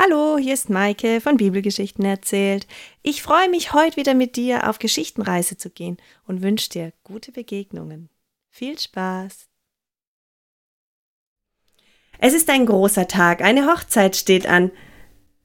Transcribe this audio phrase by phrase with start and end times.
[0.00, 2.68] Hallo, hier ist Maike von Bibelgeschichten erzählt.
[3.02, 7.32] Ich freue mich, heute wieder mit dir auf Geschichtenreise zu gehen und wünsche dir gute
[7.32, 8.08] Begegnungen.
[8.48, 9.48] Viel Spaß!
[12.20, 14.70] Es ist ein großer Tag, eine Hochzeit steht an.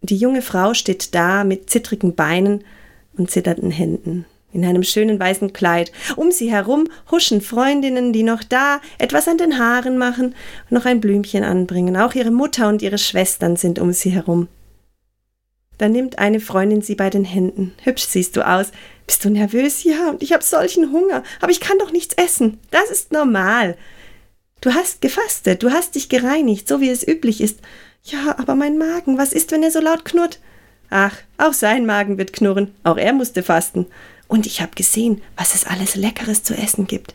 [0.02, 2.64] Die junge Frau steht da mit zittrigen Beinen
[3.18, 5.92] und zitternden Händen in einem schönen weißen Kleid.
[6.16, 10.36] Um sie herum huschen Freundinnen, die noch da etwas an den Haaren machen
[10.70, 11.98] und noch ein Blümchen anbringen.
[11.98, 14.48] Auch ihre Mutter und ihre Schwestern sind um sie herum.
[15.78, 17.74] Da nimmt eine Freundin sie bei den Händen.
[17.84, 18.72] Hübsch siehst du aus.
[19.08, 19.84] Bist du nervös?
[19.84, 21.24] Ja, und ich habe solchen Hunger.
[21.42, 22.60] Aber ich kann doch nichts essen.
[22.72, 23.76] Das ist normal.
[24.62, 27.60] Du hast gefastet, du hast dich gereinigt, so wie es üblich ist.
[28.04, 30.40] Ja, aber mein Magen, was ist, wenn er so laut knurrt?
[30.90, 32.74] Ach, auch sein Magen wird knurren.
[32.84, 33.88] Auch er musste fasten.
[34.34, 37.14] Und ich habe gesehen, was es alles Leckeres zu essen gibt.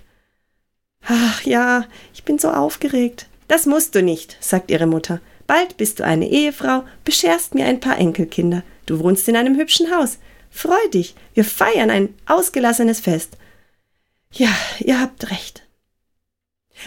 [1.05, 3.27] Ach ja, ich bin so aufgeregt.
[3.49, 5.21] Das musst du nicht, sagt ihre Mutter.
[5.49, 8.63] Bald bist du eine Ehefrau, bescherst mir ein paar Enkelkinder.
[8.87, 10.19] Du wohnst in einem hübschen Haus.
[10.49, 13.37] Freu dich, wir feiern ein ausgelassenes Fest.
[14.31, 15.67] Ja, ihr habt recht.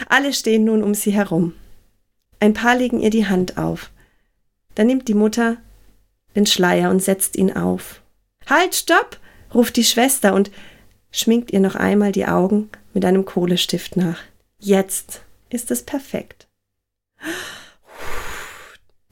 [0.08, 1.56] Alle stehen nun um sie herum.
[2.40, 3.92] Ein paar legen ihr die Hand auf.
[4.76, 5.58] Dann nimmt die Mutter
[6.38, 8.02] den Schleier und setzt ihn auf.
[8.48, 9.20] Halt, stopp!
[9.54, 10.52] Ruft die Schwester und
[11.12, 14.20] schminkt ihr noch einmal die Augen mit einem Kohlestift nach.
[14.60, 16.48] Jetzt ist es perfekt.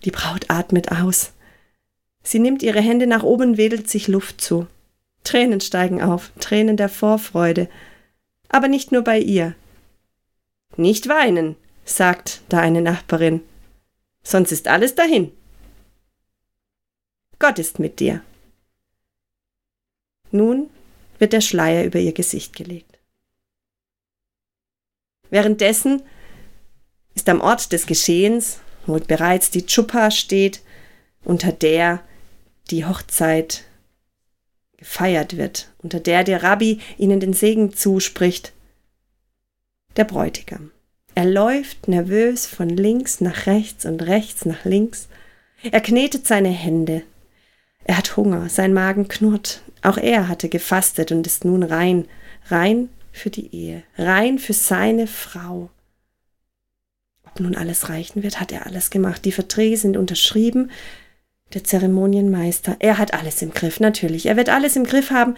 [0.06, 1.34] Die Braut atmet aus.
[2.24, 4.68] Sie nimmt ihre Hände nach oben, wedelt sich Luft zu.
[5.24, 7.70] Tränen steigen auf, Tränen der Vorfreude.
[8.48, 9.56] Aber nicht nur bei ihr.
[10.78, 13.42] Nicht weinen, sagt da eine Nachbarin.
[14.24, 15.32] Sonst ist alles dahin.
[17.38, 18.22] Gott ist mit dir.
[20.32, 20.70] Nun
[21.18, 23.00] wird der Schleier über ihr Gesicht gelegt.
[25.30, 26.02] Währenddessen
[27.16, 30.62] ist am Ort des Geschehens, wo bereits die Chupa steht,
[31.24, 32.02] unter der
[32.72, 33.66] die Hochzeit
[34.78, 38.54] gefeiert wird, unter der der Rabbi ihnen den Segen zuspricht,
[39.98, 40.72] der Bräutigam.
[41.16, 45.10] Er läuft nervös von links nach rechts und rechts nach links.
[45.64, 47.04] Er knetet seine Hände.
[47.84, 52.08] Er hat Hunger, sein Magen knurrt, auch er hatte gefastet und ist nun rein,
[52.48, 55.70] rein für die Ehe, rein für seine Frau.
[57.24, 59.24] Ob nun alles reichen wird, hat er alles gemacht.
[59.26, 60.72] Die Verträge sind unterschrieben.
[61.54, 64.26] Der Zeremonienmeister, er hat alles im Griff, natürlich.
[64.26, 65.36] Er wird alles im Griff haben.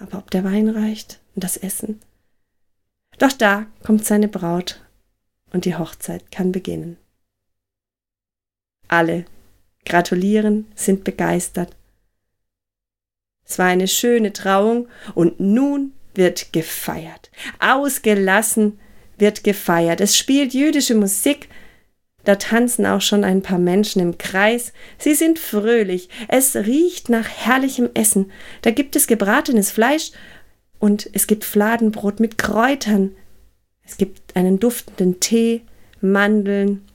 [0.00, 2.00] Aber ob der Wein reicht und das Essen?
[3.18, 4.80] Doch da kommt seine Braut
[5.52, 6.96] und die Hochzeit kann beginnen.
[8.88, 9.24] Alle
[9.84, 11.76] gratulieren, sind begeistert.
[13.50, 17.32] Es war eine schöne Trauung und nun wird gefeiert.
[17.58, 18.78] Ausgelassen
[19.18, 20.00] wird gefeiert.
[20.00, 21.48] Es spielt jüdische Musik.
[22.22, 24.72] Da tanzen auch schon ein paar Menschen im Kreis.
[24.98, 26.08] Sie sind fröhlich.
[26.28, 28.30] Es riecht nach herrlichem Essen.
[28.62, 30.12] Da gibt es gebratenes Fleisch
[30.78, 33.16] und es gibt Fladenbrot mit Kräutern.
[33.82, 35.62] Es gibt einen duftenden Tee,
[36.00, 36.86] Mandeln.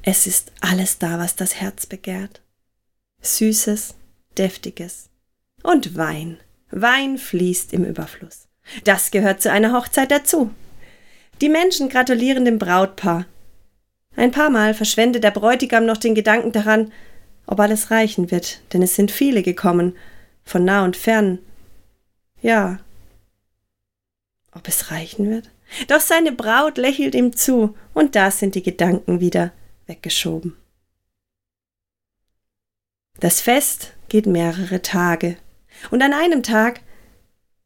[0.00, 2.40] Es ist alles da, was das Herz begehrt.
[3.20, 3.96] Süßes,
[4.38, 5.10] deftiges,
[5.62, 6.38] und Wein.
[6.70, 8.48] Wein fließt im Überfluss.
[8.84, 10.50] Das gehört zu einer Hochzeit dazu.
[11.40, 13.26] Die Menschen gratulieren dem Brautpaar.
[14.16, 16.92] Ein paar Mal verschwendet der Bräutigam noch den Gedanken daran,
[17.46, 19.96] ob alles reichen wird, denn es sind viele gekommen,
[20.44, 21.38] von nah und fern.
[22.40, 22.78] Ja.
[24.52, 25.50] Ob es reichen wird?
[25.88, 29.52] Doch seine Braut lächelt ihm zu, und da sind die Gedanken wieder
[29.86, 30.56] weggeschoben.
[33.20, 35.36] Das Fest geht mehrere Tage.
[35.90, 36.80] Und an einem Tag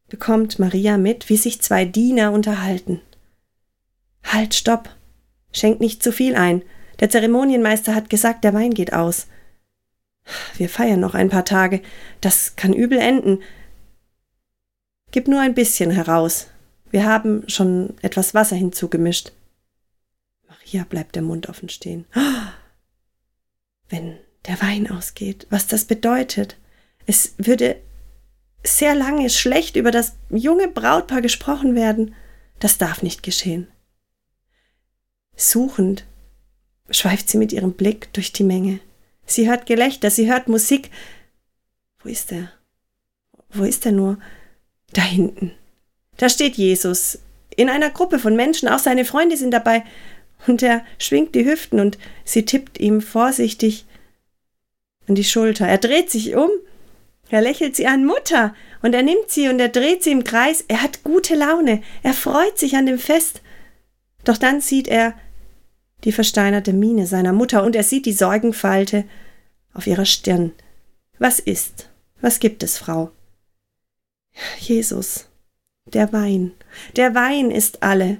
[0.08, 3.00] bekommt Maria mit, wie sich zwei Diener unterhalten.
[4.24, 4.88] Halt, stopp!
[5.52, 6.62] Schenk nicht zu viel ein.
[7.00, 9.26] Der Zeremonienmeister hat gesagt, der Wein geht aus.
[10.56, 11.80] Wir feiern noch ein paar Tage.
[12.20, 13.40] Das kann übel enden.
[15.10, 16.48] Gib nur ein bisschen heraus.
[16.90, 19.32] Wir haben schon etwas Wasser hinzugemischt.
[20.48, 22.04] Maria bleibt der Mund offen stehen.
[23.88, 26.56] Wenn der Wein ausgeht, was das bedeutet.
[27.06, 27.76] Es würde
[28.62, 32.14] sehr lange schlecht über das junge Brautpaar gesprochen werden.
[32.58, 33.68] Das darf nicht geschehen.
[35.36, 36.04] Suchend
[36.90, 38.80] schweift sie mit ihrem Blick durch die Menge.
[39.24, 40.90] Sie hört Gelächter, sie hört Musik.
[42.02, 42.50] Wo ist er?
[43.50, 44.18] Wo ist er nur?
[44.92, 45.52] Da hinten.
[46.16, 47.20] Da steht Jesus
[47.56, 49.84] in einer Gruppe von Menschen, auch seine Freunde sind dabei,
[50.46, 53.84] und er schwingt die Hüften und sie tippt ihm vorsichtig
[55.06, 55.66] an die Schulter.
[55.66, 56.50] Er dreht sich um
[57.30, 60.64] er lächelt sie an Mutter und er nimmt sie und er dreht sie im Kreis.
[60.66, 61.82] Er hat gute Laune.
[62.02, 63.42] Er freut sich an dem Fest.
[64.24, 65.14] Doch dann sieht er,
[66.04, 69.04] die versteinerte Miene seiner Mutter und er sieht die Sorgenfalte
[69.72, 70.52] auf ihrer Stirn.
[71.18, 71.88] Was ist?
[72.20, 73.12] Was gibt es, Frau?
[74.58, 75.28] Jesus,
[75.86, 76.52] der Wein,
[76.96, 78.18] der Wein ist alle.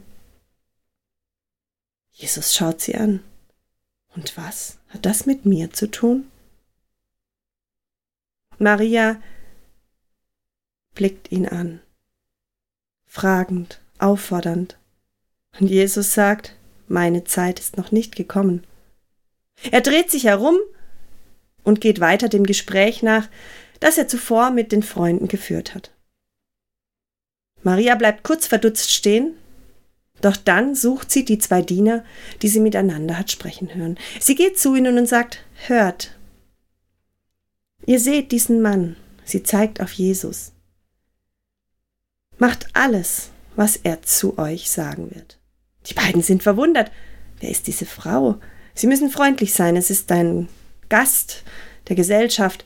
[2.12, 3.21] Jesus schaut sie an.
[4.15, 6.31] Und was hat das mit mir zu tun?
[8.62, 9.19] Maria
[10.95, 11.81] blickt ihn an,
[13.07, 14.77] fragend, auffordernd.
[15.59, 18.67] Und Jesus sagt, meine Zeit ist noch nicht gekommen.
[19.71, 20.59] Er dreht sich herum
[21.65, 23.31] und geht weiter dem Gespräch nach,
[23.81, 25.95] das er zuvor mit den Freunden geführt hat.
[27.62, 29.39] Maria bleibt kurz verdutzt stehen,
[30.21, 32.05] doch dann sucht sie die zwei Diener,
[32.43, 33.99] die sie miteinander hat sprechen hören.
[34.21, 36.19] Sie geht zu ihnen und sagt, hört,
[37.87, 40.53] ihr seht diesen Mann, sie zeigt auf Jesus.
[42.38, 45.38] Macht alles, was er zu euch sagen wird.
[45.87, 46.91] Die beiden sind verwundert.
[47.41, 48.41] Wer ist diese Frau?
[48.75, 50.49] Sie müssen freundlich sein, es ist ein
[50.88, 51.44] Gast
[51.88, 52.65] der Gesellschaft.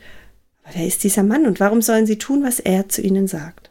[0.62, 3.70] Aber wer ist dieser Mann und warum sollen sie tun, was er zu ihnen sagt?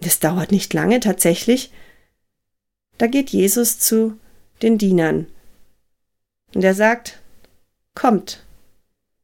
[0.00, 1.72] Das dauert nicht lange tatsächlich.
[2.98, 4.18] Da geht Jesus zu
[4.62, 5.26] den Dienern.
[6.54, 7.20] Und er sagt,
[7.94, 8.44] kommt,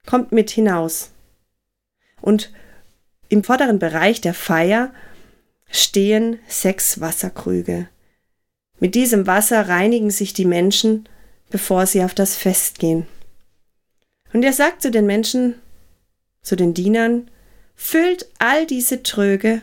[0.07, 1.11] kommt mit hinaus.
[2.21, 2.53] Und
[3.29, 4.93] im vorderen Bereich der Feier
[5.71, 7.89] stehen sechs Wasserkrüge.
[8.79, 11.09] Mit diesem Wasser reinigen sich die Menschen,
[11.51, 13.07] bevor sie auf das Fest gehen.
[14.33, 15.55] Und er sagt zu den Menschen,
[16.43, 17.31] zu den Dienern,
[17.75, 19.63] füllt all diese Tröge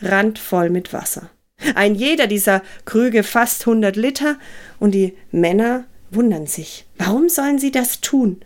[0.00, 1.30] randvoll mit Wasser.
[1.74, 4.36] Ein jeder dieser Krüge fast 100 Liter
[4.80, 6.86] und die Männer wundern sich.
[6.98, 8.42] Warum sollen sie das tun?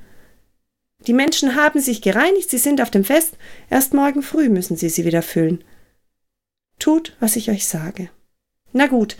[1.06, 3.36] Die Menschen haben sich gereinigt, sie sind auf dem Fest,
[3.70, 5.62] erst morgen früh müssen sie sie wieder füllen.
[6.78, 8.10] Tut, was ich euch sage.
[8.72, 9.16] Na gut,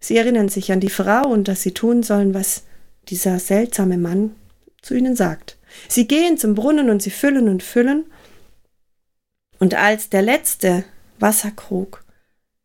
[0.00, 2.64] sie erinnern sich an die Frau und dass sie tun sollen, was
[3.08, 4.34] dieser seltsame Mann
[4.82, 5.56] zu ihnen sagt.
[5.88, 8.06] Sie gehen zum Brunnen und sie füllen und füllen.
[9.58, 10.84] Und als der letzte
[11.18, 12.04] Wasserkrug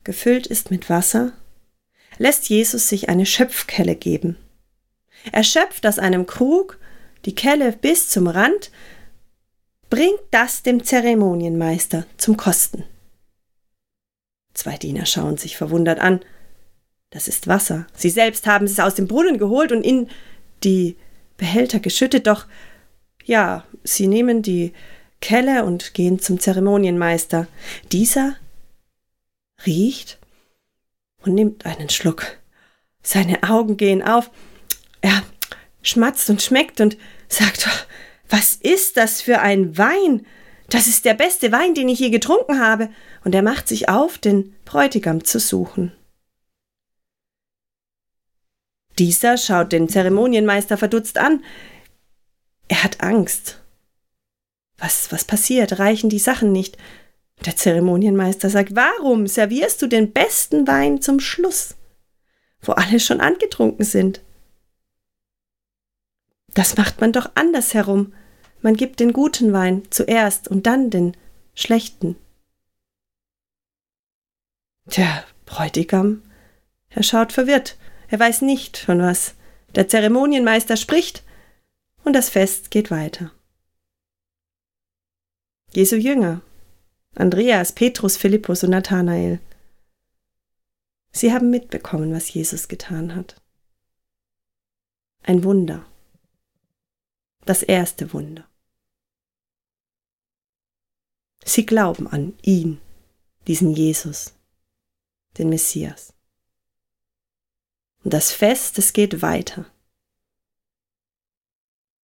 [0.04, 1.33] gefüllt ist mit Wasser,
[2.18, 4.38] lässt Jesus sich eine Schöpfkelle geben.
[5.31, 6.77] Er schöpft aus einem Krug
[7.25, 8.71] die Kelle bis zum Rand,
[9.89, 12.83] bringt das dem Zeremonienmeister zum Kosten.
[14.53, 16.21] Zwei Diener schauen sich verwundert an.
[17.09, 17.85] Das ist Wasser.
[17.95, 20.09] Sie selbst haben es aus dem Brunnen geholt und in
[20.63, 20.97] die
[21.37, 22.47] Behälter geschüttet, doch
[23.25, 24.73] ja, sie nehmen die
[25.21, 27.47] Kelle und gehen zum Zeremonienmeister.
[27.91, 28.35] Dieser
[29.65, 30.19] riecht
[31.23, 32.37] und nimmt einen Schluck.
[33.01, 34.31] Seine Augen gehen auf.
[35.01, 35.23] Er
[35.83, 36.97] schmatzt und schmeckt und
[37.27, 37.69] sagt,
[38.30, 40.25] was ist das für ein Wein?
[40.69, 42.89] Das ist der beste Wein, den ich je getrunken habe.
[43.24, 45.91] Und er macht sich auf, den Bräutigam zu suchen.
[48.97, 51.44] Dieser schaut den Zeremonienmeister verdutzt an.
[52.68, 53.62] Er hat Angst.
[54.77, 55.77] Was, was passiert?
[55.77, 56.77] Reichen die Sachen nicht?
[57.45, 61.75] Der Zeremonienmeister sagt, warum servierst du den besten Wein zum Schluss,
[62.62, 64.22] wo alle schon angetrunken sind?
[66.53, 68.13] Das macht man doch andersherum.
[68.61, 71.17] Man gibt den guten Wein zuerst und dann den
[71.55, 72.15] schlechten.
[74.85, 76.21] Der Bräutigam,
[76.89, 77.77] er schaut verwirrt,
[78.09, 79.35] er weiß nicht, von was
[79.75, 81.23] der Zeremonienmeister spricht,
[82.03, 83.31] und das Fest geht weiter.
[85.72, 86.41] Jesu Jünger
[87.15, 89.39] Andreas, Petrus, Philippus und Nathanael.
[91.12, 93.39] Sie haben mitbekommen, was Jesus getan hat.
[95.22, 95.86] Ein Wunder.
[97.45, 98.47] Das erste Wunder.
[101.45, 102.79] Sie glauben an ihn,
[103.47, 104.33] diesen Jesus,
[105.38, 106.13] den Messias.
[108.03, 109.65] Und das Fest, es geht weiter.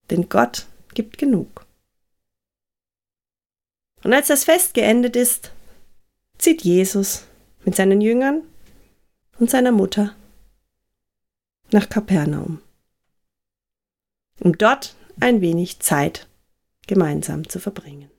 [0.10, 1.66] Denn Gott gibt genug.
[4.04, 5.52] Und als das Fest geendet ist,
[6.38, 7.26] zieht Jesus
[7.66, 8.44] mit seinen Jüngern
[9.40, 10.16] und seiner Mutter
[11.72, 12.62] nach Kapernaum,
[14.40, 16.28] um dort ein wenig Zeit
[16.88, 18.10] gemeinsam zu verbringen.